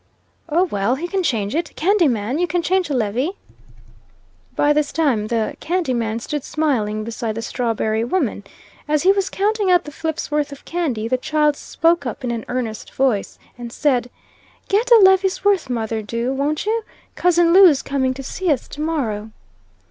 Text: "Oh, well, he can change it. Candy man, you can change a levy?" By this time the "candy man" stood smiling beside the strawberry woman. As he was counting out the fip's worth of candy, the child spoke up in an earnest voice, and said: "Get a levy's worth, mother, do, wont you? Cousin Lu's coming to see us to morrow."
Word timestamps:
"Oh, 0.49 0.63
well, 0.63 0.95
he 0.95 1.07
can 1.07 1.21
change 1.21 1.53
it. 1.53 1.75
Candy 1.75 2.07
man, 2.07 2.39
you 2.39 2.47
can 2.47 2.63
change 2.63 2.89
a 2.89 2.93
levy?" 2.95 3.33
By 4.55 4.73
this 4.73 4.91
time 4.91 5.27
the 5.27 5.55
"candy 5.59 5.93
man" 5.93 6.19
stood 6.19 6.43
smiling 6.43 7.03
beside 7.03 7.35
the 7.35 7.43
strawberry 7.43 8.03
woman. 8.03 8.43
As 8.87 9.03
he 9.03 9.11
was 9.11 9.29
counting 9.29 9.69
out 9.69 9.83
the 9.83 9.91
fip's 9.91 10.31
worth 10.31 10.51
of 10.51 10.65
candy, 10.65 11.07
the 11.07 11.17
child 11.19 11.55
spoke 11.55 12.07
up 12.07 12.23
in 12.23 12.31
an 12.31 12.45
earnest 12.47 12.91
voice, 12.95 13.37
and 13.59 13.71
said: 13.71 14.09
"Get 14.69 14.89
a 14.89 14.97
levy's 15.03 15.45
worth, 15.45 15.69
mother, 15.69 16.01
do, 16.01 16.33
wont 16.33 16.65
you? 16.65 16.83
Cousin 17.13 17.53
Lu's 17.53 17.83
coming 17.83 18.15
to 18.15 18.23
see 18.23 18.51
us 18.51 18.67
to 18.69 18.81
morrow." 18.81 19.29